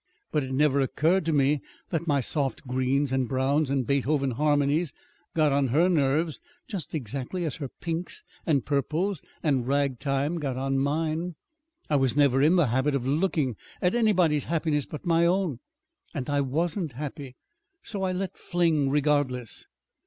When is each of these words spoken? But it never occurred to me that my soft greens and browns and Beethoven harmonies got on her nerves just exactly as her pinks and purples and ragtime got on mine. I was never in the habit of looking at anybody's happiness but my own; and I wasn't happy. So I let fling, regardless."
But 0.31 0.43
it 0.43 0.51
never 0.51 0.81
occurred 0.81 1.25
to 1.25 1.31
me 1.31 1.61
that 1.91 2.07
my 2.07 2.21
soft 2.21 2.65
greens 2.65 3.11
and 3.11 3.27
browns 3.29 3.69
and 3.69 3.85
Beethoven 3.85 4.31
harmonies 4.31 4.93
got 5.35 5.51
on 5.51 5.67
her 5.67 5.87
nerves 5.89 6.41
just 6.67 6.95
exactly 6.95 7.45
as 7.45 7.57
her 7.57 7.67
pinks 7.69 8.23
and 8.43 8.65
purples 8.65 9.21
and 9.43 9.67
ragtime 9.67 10.39
got 10.39 10.57
on 10.57 10.79
mine. 10.79 11.35
I 11.87 11.97
was 11.97 12.17
never 12.17 12.41
in 12.41 12.55
the 12.55 12.69
habit 12.73 12.95
of 12.95 13.05
looking 13.05 13.57
at 13.79 13.93
anybody's 13.93 14.45
happiness 14.45 14.87
but 14.87 15.05
my 15.05 15.27
own; 15.27 15.59
and 16.15 16.27
I 16.31 16.41
wasn't 16.41 16.93
happy. 16.93 17.35
So 17.83 18.01
I 18.01 18.11
let 18.11 18.35
fling, 18.39 18.89
regardless." 18.89 19.67